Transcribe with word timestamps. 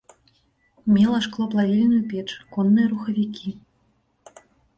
Мела 0.93 1.19
шклоплавільную 1.25 1.99
печ, 2.15 2.25
конныя 2.57 2.87
рухавікі. 2.95 3.49